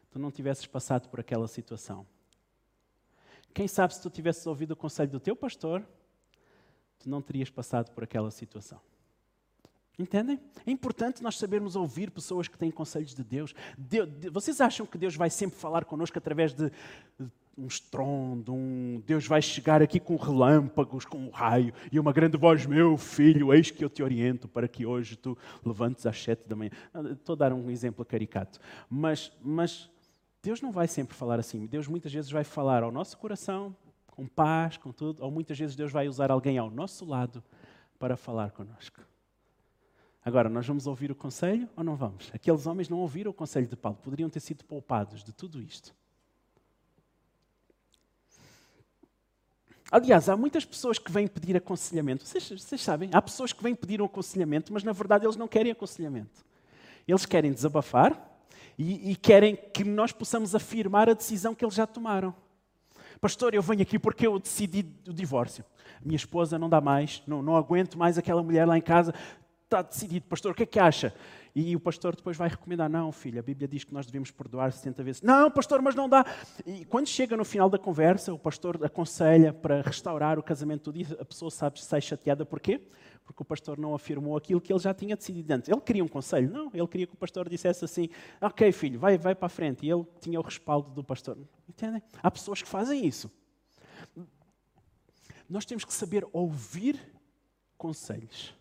[0.10, 2.08] tu não tivesses passado por aquela situação.
[3.54, 5.86] Quem sabe se tu tivesses ouvido o conselho do teu pastor,
[6.97, 8.80] tu não terias passado por aquela situação.
[10.01, 10.39] Entendem?
[10.65, 13.53] É importante nós sabermos ouvir pessoas que têm conselhos de Deus.
[13.77, 16.71] Deus vocês acham que Deus vai sempre falar connosco através de,
[17.19, 22.11] de um estrondo, um, Deus vai chegar aqui com relâmpagos, com um raio e uma
[22.11, 26.21] grande voz, meu filho, eis que eu te oriento para que hoje tu levantes às
[26.21, 26.71] sete da manhã.
[27.11, 28.59] Estou a dar um exemplo caricato.
[28.89, 29.89] Mas, mas
[30.41, 31.67] Deus não vai sempre falar assim.
[31.67, 33.75] Deus muitas vezes vai falar ao nosso coração,
[34.07, 37.43] com paz, com tudo, ou muitas vezes Deus vai usar alguém ao nosso lado
[37.99, 39.11] para falar connosco.
[40.23, 42.29] Agora, nós vamos ouvir o conselho ou não vamos?
[42.34, 45.95] Aqueles homens não ouviram o conselho de Paulo, poderiam ter sido poupados de tudo isto.
[49.91, 52.25] Aliás, há muitas pessoas que vêm pedir aconselhamento.
[52.25, 53.10] Vocês, vocês, sabem?
[53.12, 56.45] Há pessoas que vêm pedir um aconselhamento, mas na verdade eles não querem aconselhamento.
[57.05, 58.39] Eles querem desabafar
[58.77, 62.34] e, e querem que nós possamos afirmar a decisão que eles já tomaram.
[63.19, 65.65] Pastor, eu venho aqui porque eu decidi o divórcio.
[66.03, 69.13] Minha esposa não dá mais, não, não aguento mais aquela mulher lá em casa.
[69.71, 71.15] Está decidido, pastor, o que é que acha?
[71.55, 74.69] E o pastor depois vai recomendar: não, filho, a Bíblia diz que nós devemos perdoar
[74.73, 75.21] 70 vezes.
[75.21, 76.25] Não, pastor, mas não dá.
[76.65, 81.07] E quando chega no final da conversa, o pastor aconselha para restaurar o casamento e
[81.17, 82.45] a pessoa sabe sai chateada.
[82.45, 82.81] Porquê?
[83.23, 85.69] Porque o pastor não afirmou aquilo que ele já tinha decidido antes.
[85.69, 86.51] Ele queria um conselho?
[86.51, 88.10] Não, ele queria que o pastor dissesse assim:
[88.41, 89.86] ok, filho, vai, vai para a frente.
[89.86, 91.38] E ele tinha o respaldo do pastor.
[91.69, 92.03] Entendem?
[92.21, 93.31] Há pessoas que fazem isso.
[95.49, 96.99] Nós temos que saber ouvir
[97.77, 98.53] conselhos.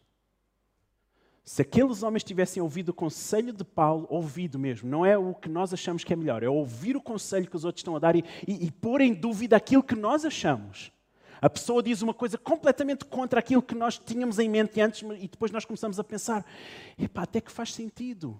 [1.42, 5.48] Se aqueles homens tivessem ouvido o conselho de Paulo, ouvido mesmo, não é o que
[5.48, 8.14] nós achamos que é melhor, é ouvir o conselho que os outros estão a dar
[8.14, 10.92] e, e, e pôr em dúvida aquilo que nós achamos.
[11.40, 15.26] A pessoa diz uma coisa completamente contra aquilo que nós tínhamos em mente antes e
[15.26, 16.44] depois nós começamos a pensar:
[16.98, 18.38] epá, até que faz sentido.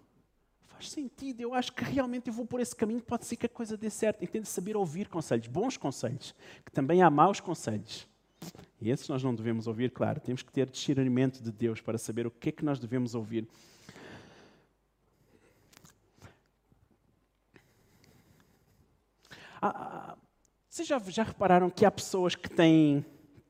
[0.67, 3.49] Faz sentido, eu acho que realmente eu vou por esse caminho, pode ser que a
[3.49, 4.23] coisa dê certo.
[4.23, 4.49] Entende?
[4.49, 6.35] Saber ouvir conselhos, bons conselhos,
[6.65, 8.09] que também há maus conselhos.
[8.81, 10.21] E esses nós não devemos ouvir, claro.
[10.21, 13.47] Temos que ter discernimento de Deus para saber o que é que nós devemos ouvir.
[19.61, 20.17] Ah,
[20.69, 23.05] vocês já, já repararam que há pessoas que têm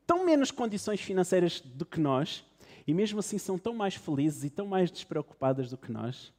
[0.05, 2.43] tão menos condições financeiras do que nós
[2.85, 6.33] e mesmo assim são tão mais felizes e tão mais despreocupadas do que nós?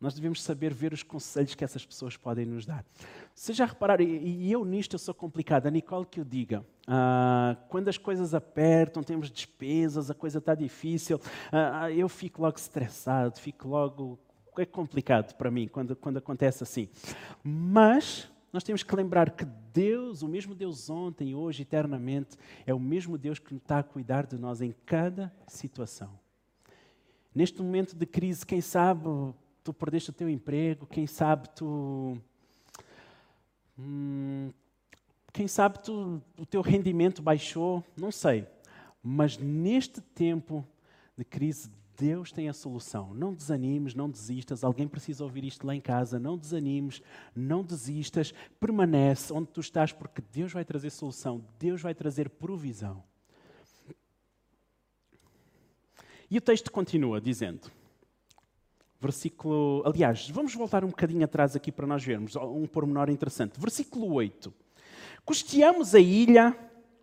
[0.00, 2.84] Nós devemos saber ver os conselhos que essas pessoas podem nos dar.
[3.34, 6.64] Vocês já repararam, e eu nisto eu sou complicado, a Nicole que o diga.
[6.86, 11.20] Ah, quando as coisas apertam, temos despesas, a coisa está difícil,
[11.52, 14.18] ah, eu fico logo estressado, fico logo.
[14.58, 16.88] É complicado para mim quando, quando acontece assim.
[17.42, 22.36] Mas nós temos que lembrar que Deus, o mesmo Deus ontem, hoje, eternamente,
[22.66, 26.18] é o mesmo Deus que está a cuidar de nós em cada situação.
[27.34, 29.08] Neste momento de crise, quem sabe
[29.62, 32.16] tu perdeste o teu emprego, quem sabe tu.
[33.78, 34.50] Hum,
[35.32, 38.46] quem sabe tu, o teu rendimento baixou, não sei.
[39.02, 40.66] Mas neste tempo
[41.16, 43.12] de crise, Deus tem a solução.
[43.12, 44.64] Não desanimes, não desistas.
[44.64, 46.18] Alguém precisa ouvir isto lá em casa.
[46.18, 47.02] Não desanimes,
[47.36, 48.32] não desistas.
[48.58, 51.44] Permanece onde tu estás, porque Deus vai trazer solução.
[51.58, 53.04] Deus vai trazer provisão.
[56.30, 57.70] E o texto continua dizendo:
[59.00, 59.82] versículo.
[59.86, 63.58] Aliás, vamos voltar um bocadinho atrás aqui para nós vermos um pormenor interessante.
[63.58, 64.52] Versículo 8.
[65.24, 66.56] Custeamos a ilha,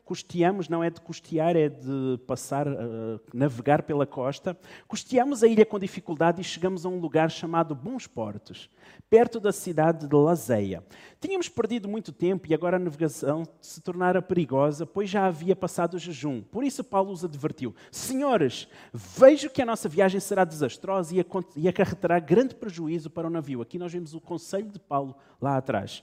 [0.07, 4.57] custeamos não é de custear, é de passar, uh, navegar pela costa.
[4.87, 8.69] Custeamos a ilha com dificuldade e chegamos a um lugar chamado Bons Portos,
[9.09, 10.81] perto da cidade de Lazeia.
[11.19, 15.95] Tínhamos perdido muito tempo e agora a navegação se tornara perigosa, pois já havia passado
[15.95, 16.41] o jejum.
[16.41, 21.13] Por isso Paulo os advertiu: Senhores, vejo que a nossa viagem será desastrosa
[21.55, 23.61] e acarretará grande prejuízo para o navio.
[23.61, 26.01] Aqui nós vemos o conselho de Paulo lá atrás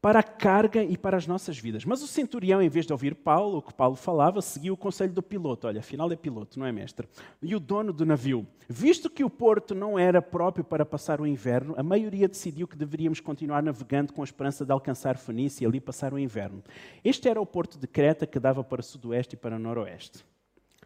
[0.00, 1.84] para a carga e para as nossas vidas.
[1.84, 5.12] Mas o centurião, em vez de ouvir Paulo, o que Paulo falava, seguiu o conselho
[5.12, 5.66] do piloto.
[5.66, 7.08] Olha, afinal é piloto, não é mestre?
[7.42, 8.46] E o dono do navio.
[8.68, 12.76] Visto que o porto não era próprio para passar o inverno, a maioria decidiu que
[12.76, 16.62] deveríamos continuar navegando com a esperança de alcançar Fenícia e ali passar o inverno.
[17.02, 20.24] Este era o porto de Creta que dava para sudoeste e para noroeste.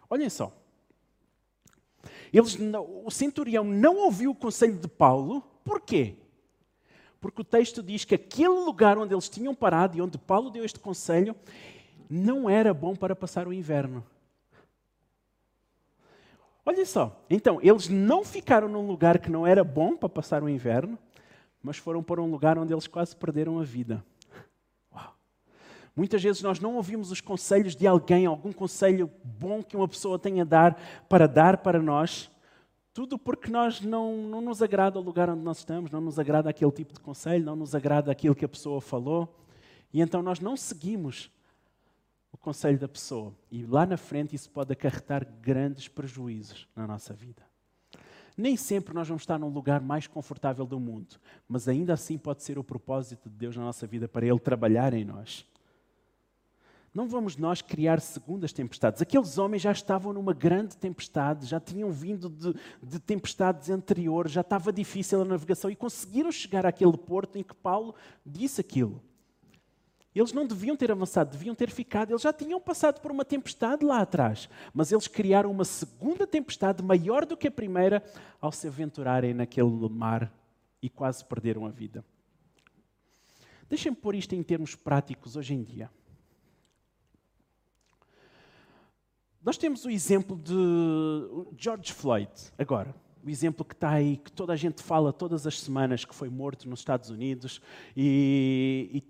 [0.09, 0.57] Olhem só.
[2.33, 2.59] Eles,
[3.05, 5.43] o centurião não ouviu o conselho de Paulo.
[5.65, 6.17] Porquê?
[7.23, 10.65] Porque o texto diz que aquele lugar onde eles tinham parado e onde Paulo deu
[10.65, 11.37] este conselho
[12.11, 14.05] não era bom para passar o inverno.
[16.67, 20.49] Olha só, então, eles não ficaram num lugar que não era bom para passar o
[20.49, 20.99] inverno,
[21.63, 24.05] mas foram para um lugar onde eles quase perderam a vida.
[24.93, 25.15] Uau.
[25.95, 30.19] Muitas vezes nós não ouvimos os conselhos de alguém, algum conselho bom que uma pessoa
[30.19, 32.29] tenha a dar para dar para nós,
[32.95, 36.51] tudo porque nós não, não nos agrada o lugar onde nós estamos, não nos agrada
[36.51, 39.35] aquele tipo de conselho, não nos agrada aquilo que a pessoa falou.
[39.93, 41.31] E então nós não seguimos
[42.31, 43.35] o conselho da pessoa.
[43.51, 47.43] E lá na frente isso pode acarretar grandes prejuízos na nossa vida.
[48.37, 52.43] Nem sempre nós vamos estar num lugar mais confortável do mundo, mas ainda assim pode
[52.43, 55.47] ser o propósito de Deus na nossa vida para Ele trabalhar em nós.
[56.95, 59.01] Não vamos nós criar segundas tempestades.
[59.01, 64.43] Aqueles homens já estavam numa grande tempestade, já tinham vindo de, de, tempestades anteriores, já
[64.43, 67.95] estava difícil a navegação e conseguiram chegar àquele porto em que Paulo
[68.27, 69.03] disse aquilo.
[70.15, 72.11] Eles não deviam ter avançado, deviam ter ficado.
[72.11, 76.83] Eles já tinham passado por uma tempestade lá atrás, mas eles criaram uma segunda tempestade
[76.83, 78.05] maior do que a primeira
[78.39, 80.31] ao se aventurarem naquele mar
[80.83, 82.05] e quase perderam a vida.
[83.71, 85.89] Deixem-me pôr isto em termos práticos hoje em dia.
[89.45, 90.55] Nós temos o exemplo de
[91.59, 92.95] George Floyd, agora.
[93.25, 96.29] O exemplo que está aí, que toda a gente fala todas as semanas, que foi
[96.29, 97.61] morto nos Estados Unidos.
[97.97, 99.03] E,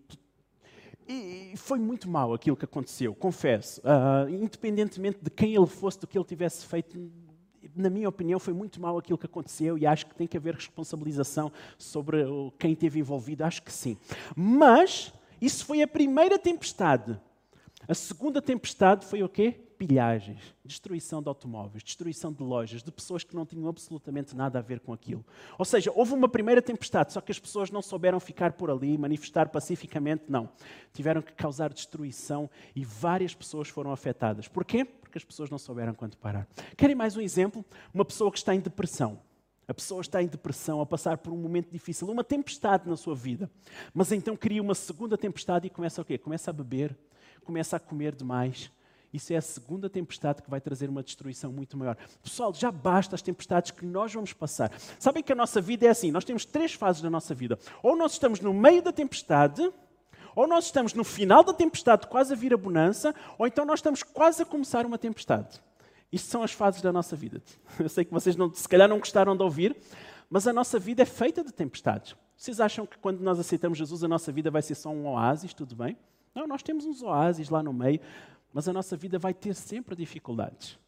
[1.06, 3.82] e, e foi muito mal aquilo que aconteceu, confesso.
[3.82, 7.12] Uh, independentemente de quem ele fosse, do que ele tivesse feito,
[7.76, 10.54] na minha opinião, foi muito mal aquilo que aconteceu e acho que tem que haver
[10.54, 12.24] responsabilização sobre
[12.58, 13.44] quem esteve envolvido.
[13.44, 13.98] Acho que sim.
[14.34, 17.20] Mas isso foi a primeira tempestade.
[17.88, 19.60] A segunda tempestade foi o quê?
[19.86, 24.62] pilhagens, destruição de automóveis, destruição de lojas, de pessoas que não tinham absolutamente nada a
[24.62, 25.26] ver com aquilo.
[25.58, 28.96] Ou seja, houve uma primeira tempestade, só que as pessoas não souberam ficar por ali,
[28.96, 30.48] manifestar pacificamente, não.
[30.92, 34.46] Tiveram que causar destruição e várias pessoas foram afetadas.
[34.46, 34.84] Porquê?
[34.84, 36.46] Porque as pessoas não souberam quando parar.
[36.76, 37.64] Querem mais um exemplo?
[37.92, 39.18] Uma pessoa que está em depressão.
[39.66, 43.16] A pessoa está em depressão, a passar por um momento difícil, uma tempestade na sua
[43.16, 43.50] vida.
[43.92, 46.18] Mas então cria uma segunda tempestade e começa o quê?
[46.18, 46.96] Começa a beber,
[47.42, 48.70] começa a comer demais,
[49.12, 51.96] isso é a segunda tempestade que vai trazer uma destruição muito maior.
[52.22, 54.72] Pessoal, já basta as tempestades que nós vamos passar.
[54.98, 57.58] Sabem que a nossa vida é assim: nós temos três fases da nossa vida.
[57.82, 59.70] Ou nós estamos no meio da tempestade,
[60.34, 63.80] ou nós estamos no final da tempestade, quase a vir a bonança, ou então nós
[63.80, 65.60] estamos quase a começar uma tempestade.
[66.10, 67.42] Isto são as fases da nossa vida.
[67.78, 69.76] Eu sei que vocês não, se calhar não gostaram de ouvir,
[70.30, 72.16] mas a nossa vida é feita de tempestades.
[72.34, 75.52] Vocês acham que quando nós aceitamos Jesus a nossa vida vai ser só um oásis,
[75.52, 75.96] tudo bem?
[76.34, 78.00] Não, nós temos uns oásis lá no meio,
[78.52, 80.78] mas a nossa vida vai ter sempre dificuldades.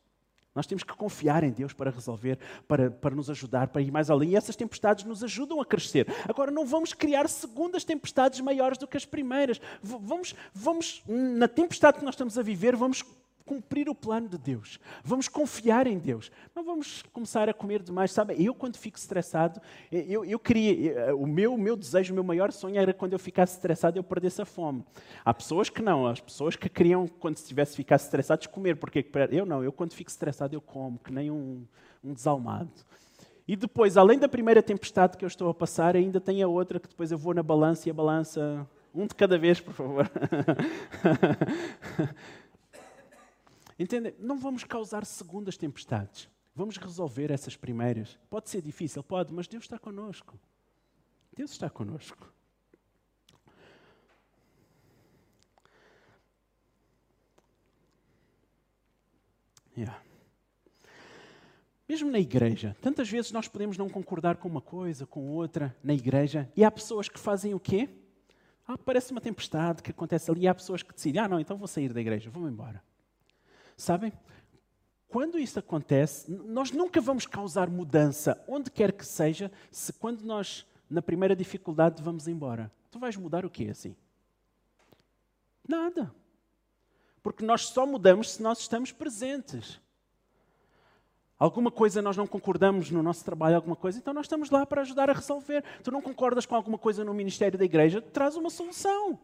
[0.54, 4.08] Nós temos que confiar em Deus para resolver, para, para nos ajudar, para ir mais
[4.08, 4.30] além.
[4.30, 6.06] E essas tempestades nos ajudam a crescer.
[6.28, 9.60] Agora, não vamos criar segundas tempestades maiores do que as primeiras.
[9.82, 13.04] Vamos, vamos na tempestade que nós estamos a viver, vamos
[13.44, 14.78] cumprir o plano de Deus.
[15.02, 16.30] Vamos confiar em Deus.
[16.54, 18.12] Não vamos começar a comer demais.
[18.12, 22.24] Sabe, eu quando fico estressado, eu, eu queria, o meu, o meu desejo, o meu
[22.24, 24.84] maior sonho era quando eu ficasse estressado eu perdesse a fome.
[25.24, 28.76] Há pessoas que não, as pessoas que queriam, quando estivesse ficasse estressados, comer.
[28.76, 31.64] Porque eu não, eu quando fico estressado eu como, que nem um,
[32.02, 32.70] um desalmado.
[33.46, 36.80] E depois, além da primeira tempestade que eu estou a passar, ainda tem a outra
[36.80, 38.66] que depois eu vou na balança e a balança.
[38.94, 40.10] Um de cada vez, por favor.
[43.84, 44.14] Entendem?
[44.18, 46.26] Não vamos causar segundas tempestades.
[46.54, 48.18] Vamos resolver essas primeiras.
[48.30, 50.40] Pode ser difícil, pode, mas Deus está conosco.
[51.36, 52.32] Deus está conosco.
[59.76, 60.00] Yeah.
[61.86, 65.92] Mesmo na igreja, tantas vezes nós podemos não concordar com uma coisa, com outra, na
[65.92, 67.90] igreja, e há pessoas que fazem o quê?
[68.66, 71.58] Ah, parece uma tempestade que acontece ali, e há pessoas que decidem, ah, não, então
[71.58, 72.82] vou sair da igreja, vou embora.
[73.76, 74.12] Sabem?
[75.08, 80.66] Quando isso acontece, nós nunca vamos causar mudança, onde quer que seja, se quando nós,
[80.90, 82.70] na primeira dificuldade, vamos embora.
[82.90, 83.94] Tu vais mudar o quê assim?
[85.68, 86.12] Nada.
[87.22, 89.80] Porque nós só mudamos se nós estamos presentes.
[91.38, 94.82] Alguma coisa nós não concordamos no nosso trabalho, alguma coisa, então nós estamos lá para
[94.82, 95.64] ajudar a resolver.
[95.82, 99.18] Tu não concordas com alguma coisa no ministério da igreja, traz uma solução.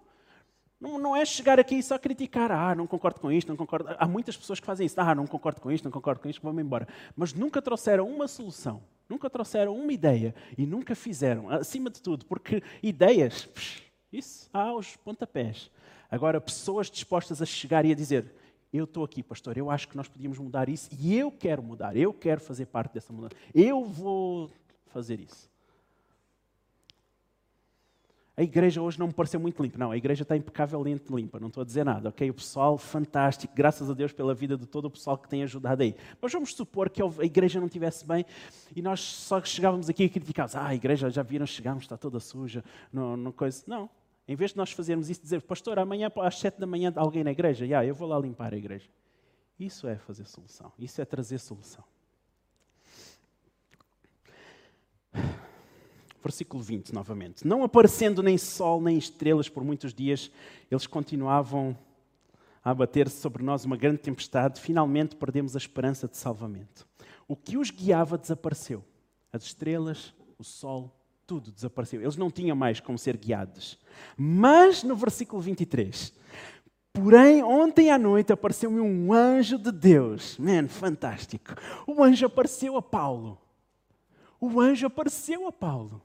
[0.80, 2.50] Não, não é chegar aqui e só criticar.
[2.50, 3.94] Ah, não concordo com isto, não concordo.
[3.98, 4.98] Há muitas pessoas que fazem isso.
[4.98, 6.88] Ah, não concordo com isto, não concordo com isto, vamos embora.
[7.14, 11.50] Mas nunca trouxeram uma solução, nunca trouxeram uma ideia e nunca fizeram.
[11.50, 13.46] Acima de tudo, porque ideias,
[14.10, 15.70] isso há aos pontapés.
[16.10, 18.32] Agora, pessoas dispostas a chegar e a dizer:
[18.72, 21.94] Eu estou aqui, pastor, eu acho que nós podíamos mudar isso e eu quero mudar,
[21.94, 24.50] eu quero fazer parte dessa mudança, eu vou
[24.86, 25.49] fazer isso.
[28.40, 29.76] A igreja hoje não me pareceu muito limpa.
[29.76, 32.30] Não, a igreja está impecavelmente limpa, não estou a dizer nada, ok?
[32.30, 35.82] O pessoal, fantástico, graças a Deus pela vida de todo o pessoal que tem ajudado
[35.82, 35.94] aí.
[36.22, 38.24] Mas vamos supor que a igreja não estivesse bem
[38.74, 42.18] e nós só chegávamos aqui e criticávamos, ah, a igreja já viram, chegamos, está toda
[42.18, 43.62] suja, não, não coisa.
[43.66, 43.90] Não.
[44.26, 47.32] Em vez de nós fazermos isso, dizer, pastor, amanhã às sete da manhã alguém na
[47.32, 48.88] igreja, yeah, eu vou lá limpar a igreja.
[49.58, 51.84] Isso é fazer solução, isso é trazer solução.
[56.22, 57.46] Versículo 20, novamente.
[57.46, 60.30] Não aparecendo nem sol nem estrelas por muitos dias,
[60.70, 61.76] eles continuavam
[62.62, 64.60] a abater-se sobre nós uma grande tempestade.
[64.60, 66.86] Finalmente perdemos a esperança de salvamento.
[67.26, 68.84] O que os guiava desapareceu.
[69.32, 70.94] As estrelas, o sol,
[71.26, 72.02] tudo desapareceu.
[72.02, 73.78] Eles não tinham mais como ser guiados.
[74.16, 76.12] Mas no versículo 23,
[76.92, 80.36] Porém, ontem à noite apareceu-me um anjo de Deus.
[80.38, 81.54] Man, fantástico.
[81.86, 83.40] O anjo apareceu a Paulo.
[84.40, 86.02] O anjo apareceu a Paulo.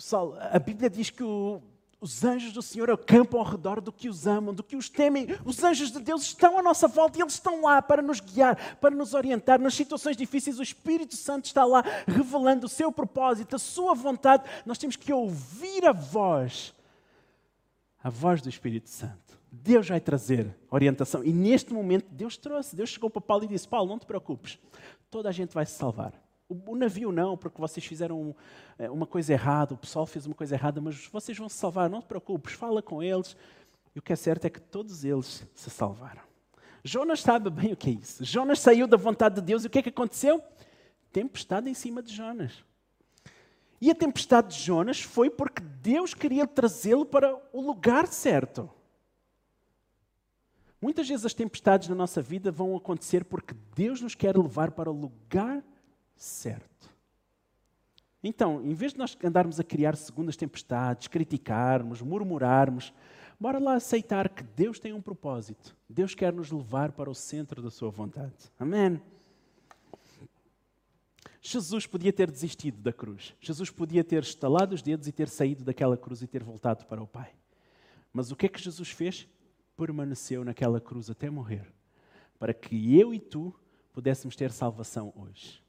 [0.00, 1.60] Pessoal, a Bíblia diz que o,
[2.00, 5.26] Os anjos do Senhor acampam ao redor do que os amam, do que os temem.
[5.44, 8.78] Os anjos de Deus estão à nossa volta e eles estão lá para nos guiar,
[8.78, 9.60] para nos orientar.
[9.60, 14.44] Nas situações difíceis, o Espírito Santo está lá revelando o seu propósito, a sua vontade.
[14.64, 16.74] Nós temos que ouvir a voz,
[18.02, 19.38] a voz do Espírito Santo.
[19.52, 21.22] Deus vai trazer orientação.
[21.22, 22.74] E neste momento, Deus trouxe.
[22.74, 24.58] Deus chegou para Paulo e disse: Paulo, não te preocupes,
[25.10, 26.14] toda a gente vai se salvar.
[26.50, 28.34] O, navio não, porque vocês fizeram
[28.76, 31.88] é, uma coisa errada, o pessoal fez uma coisa errada, mas vocês vão se salvar,
[31.88, 33.36] não te preocupes, fala com eles.
[33.94, 36.22] E o que é certo é que todos eles se salvaram.
[36.82, 38.24] Jonas sabe bem o que é isso.
[38.24, 40.42] Jonas saiu da vontade de Deus e o que é que aconteceu?
[41.12, 42.64] Tempestade em cima de Jonas.
[43.80, 48.68] E a tempestade de Jonas foi porque Deus queria trazê-lo para o lugar certo.
[50.80, 54.90] Muitas vezes as tempestades na nossa vida vão acontecer porque Deus nos quer levar para
[54.90, 55.62] o lugar
[56.22, 56.90] certo.
[58.22, 62.92] Então, em vez de nós andarmos a criar segundas tempestades, criticarmos, murmurarmos,
[63.38, 65.74] bora lá aceitar que Deus tem um propósito.
[65.88, 68.52] Deus quer nos levar para o centro da sua vontade.
[68.58, 69.00] Amém.
[71.40, 73.34] Jesus podia ter desistido da cruz.
[73.40, 77.02] Jesus podia ter estalado os dedos e ter saído daquela cruz e ter voltado para
[77.02, 77.32] o Pai.
[78.12, 79.26] Mas o que é que Jesus fez?
[79.74, 81.72] Permaneceu naquela cruz até morrer,
[82.38, 83.54] para que eu e tu
[83.90, 85.62] pudéssemos ter salvação hoje.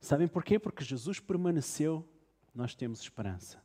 [0.00, 0.58] Sabem porquê?
[0.58, 2.06] Porque Jesus permaneceu,
[2.54, 3.62] nós temos esperança.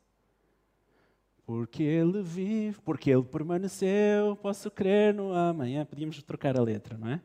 [1.46, 5.86] Porque Ele vive, porque Ele permaneceu, posso crer no amanhã.
[5.86, 7.22] Podíamos trocar a letra, não é?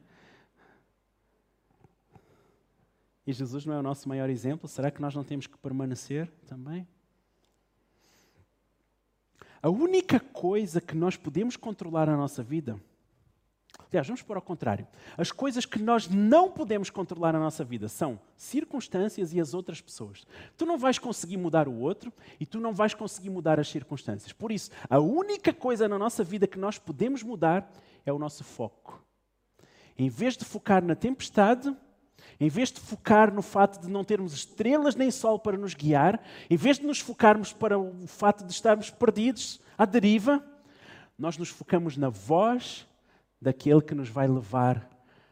[3.27, 4.67] E Jesus não é o nosso maior exemplo?
[4.67, 6.89] Será que nós não temos que permanecer também?
[9.61, 12.81] A única coisa que nós podemos controlar na nossa vida
[13.91, 14.87] Aliás, vamos pôr ao contrário.
[15.17, 19.81] As coisas que nós não podemos controlar na nossa vida são circunstâncias e as outras
[19.81, 20.27] pessoas.
[20.59, 24.33] Tu não vais conseguir mudar o outro e tu não vais conseguir mudar as circunstâncias.
[24.33, 27.71] Por isso, a única coisa na nossa vida que nós podemos mudar
[28.05, 29.03] é o nosso foco.
[29.97, 31.75] Em vez de focar na tempestade,
[32.39, 36.23] em vez de focar no fato de não termos estrelas nem sol para nos guiar,
[36.49, 40.45] em vez de nos focarmos para o fato de estarmos perdidos à deriva,
[41.19, 42.88] nós nos focamos na voz
[43.41, 44.89] daquele que nos vai levar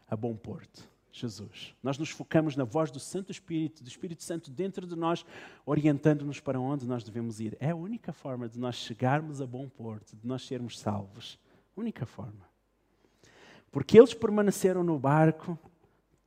[0.07, 1.73] a bom porto, Jesus.
[1.83, 5.25] Nós nos focamos na voz do Santo Espírito, do Espírito Santo dentro de nós,
[5.65, 7.57] orientando-nos para onde nós devemos ir.
[7.59, 11.37] É a única forma de nós chegarmos a bom porto, de nós sermos salvos.
[11.75, 12.47] Única forma.
[13.71, 15.57] Porque eles permaneceram no barco,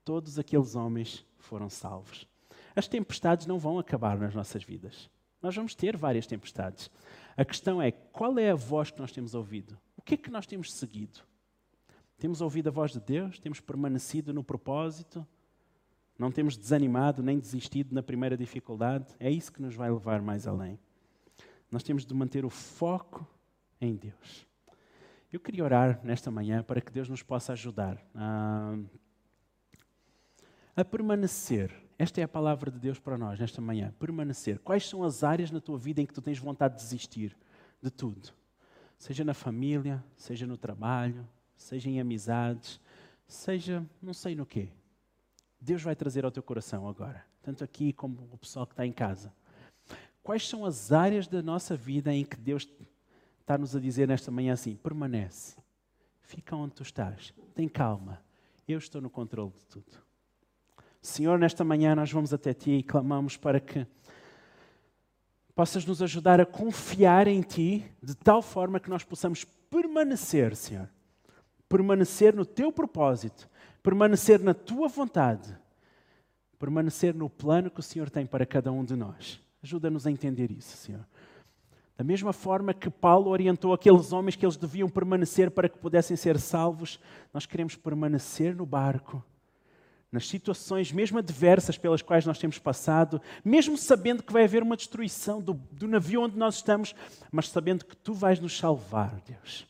[0.05, 2.29] todos aqueles homens foram salvos.
[2.77, 5.11] As tempestades não vão acabar nas nossas vidas.
[5.43, 6.90] Nós vamos ter várias tempestades.
[7.37, 9.79] A questão é qual é a voz que nós temos ouvido?
[9.97, 11.21] O que é que nós temos seguido?
[12.20, 15.26] Temos ouvido a voz de Deus, temos permanecido no propósito,
[16.18, 19.06] não temos desanimado nem desistido na primeira dificuldade.
[19.18, 20.78] É isso que nos vai levar mais além.
[21.70, 23.26] Nós temos de manter o foco
[23.80, 24.46] em Deus.
[25.33, 28.76] Eu queria orar nesta manhã para que Deus nos possa ajudar a,
[30.76, 31.74] a permanecer.
[31.98, 33.94] Esta é a palavra de Deus para nós nesta manhã.
[33.98, 34.59] Permanecer.
[34.59, 37.35] Quais são as áreas na tua vida em que tu tens vontade de desistir
[37.83, 38.28] de tudo?
[38.98, 41.26] Seja na família, seja no trabalho,
[41.61, 42.81] seja em amizades,
[43.29, 44.70] seja não sei no quê.
[45.61, 48.92] Deus vai trazer ao teu coração agora, tanto aqui como o pessoal que está em
[48.92, 49.33] casa.
[50.23, 52.66] Quais são as áreas da nossa vida em que Deus
[53.40, 55.57] está-nos a dizer nesta manhã assim: permanece,
[56.20, 58.23] fica onde tu estás, tem calma,
[58.66, 59.99] eu estou no controle de tudo.
[61.03, 63.87] Senhor, nesta manhã nós vamos até ti e clamamos para que
[65.55, 70.88] possas nos ajudar a confiar em ti de tal forma que nós possamos permanecer, Senhor
[71.70, 73.48] permanecer no teu propósito,
[73.80, 75.56] permanecer na tua vontade,
[76.59, 79.40] permanecer no plano que o Senhor tem para cada um de nós.
[79.62, 81.06] Ajuda-nos a entender isso, Senhor.
[81.96, 86.16] Da mesma forma que Paulo orientou aqueles homens que eles deviam permanecer para que pudessem
[86.16, 86.98] ser salvos,
[87.33, 89.22] nós queremos permanecer no barco,
[90.11, 94.76] nas situações mesmo adversas pelas quais nós temos passado, mesmo sabendo que vai haver uma
[94.76, 96.96] destruição do, do navio onde nós estamos,
[97.30, 99.69] mas sabendo que tu vais nos salvar, Deus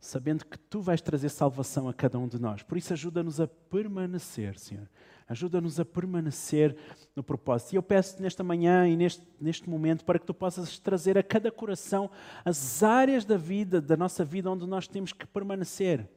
[0.00, 2.62] sabendo que tu vais trazer salvação a cada um de nós.
[2.62, 4.88] Por isso, ajuda-nos a permanecer, Senhor.
[5.28, 6.76] Ajuda-nos a permanecer
[7.14, 7.72] no propósito.
[7.72, 11.22] E eu peço nesta manhã e neste, neste momento para que tu possas trazer a
[11.22, 12.10] cada coração
[12.44, 16.08] as áreas da vida, da nossa vida, onde nós temos que permanecer.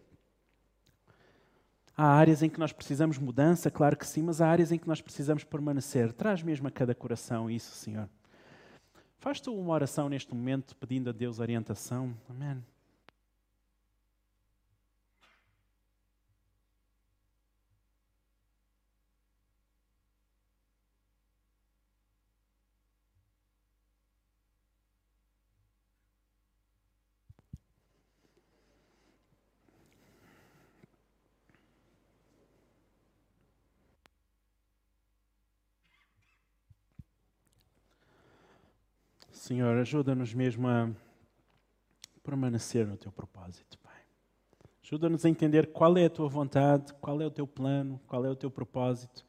[1.96, 4.88] Há áreas em que nós precisamos mudança, claro que sim, mas há áreas em que
[4.88, 6.12] nós precisamos permanecer.
[6.12, 8.10] Traz mesmo a cada coração isso, Senhor.
[9.20, 12.16] Faz tu uma oração neste momento pedindo a Deus orientação.
[12.28, 12.73] Amém.
[39.34, 40.90] Senhor, ajuda-nos mesmo a
[42.24, 43.92] permanecer no teu propósito, Pai.
[44.84, 48.30] Ajuda-nos a entender qual é a tua vontade, qual é o teu plano, qual é
[48.30, 49.26] o teu propósito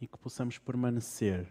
[0.00, 1.46] e que possamos permanecer,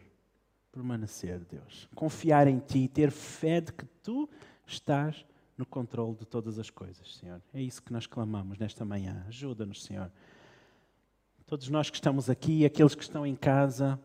[0.72, 1.89] permanecer, Deus.
[1.95, 4.30] Confiar em Ti, ter fé de que Tu
[4.65, 5.26] estás
[5.57, 7.41] no controle de todas as coisas, Senhor.
[7.53, 9.26] É isso que nós clamamos nesta manhã.
[9.28, 10.11] Ajuda-nos, Senhor.
[11.45, 13.99] Todos nós que estamos aqui, aqueles que estão em casa,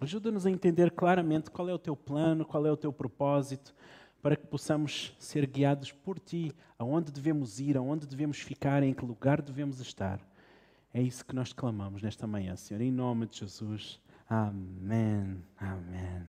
[0.00, 3.74] ajuda-nos a entender claramente qual é o Teu plano, qual é o Teu propósito,
[4.22, 9.04] para que possamos ser guiados por Ti, aonde devemos ir, aonde devemos ficar, em que
[9.04, 10.20] lugar devemos estar.
[10.92, 14.00] É isso que nós clamamos nesta manhã, Senhor, em nome de Jesus.
[14.28, 15.42] Amém.
[15.58, 16.27] Amém.